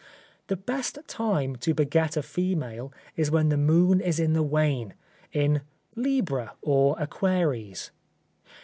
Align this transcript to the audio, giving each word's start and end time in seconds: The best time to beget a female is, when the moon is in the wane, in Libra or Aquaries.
The 0.47 0.55
best 0.57 0.97
time 1.05 1.57
to 1.57 1.75
beget 1.75 2.17
a 2.17 2.23
female 2.23 2.91
is, 3.15 3.29
when 3.29 3.49
the 3.49 3.55
moon 3.55 4.01
is 4.01 4.19
in 4.19 4.33
the 4.33 4.41
wane, 4.41 4.95
in 5.31 5.61
Libra 5.93 6.55
or 6.63 6.95
Aquaries. 6.99 7.91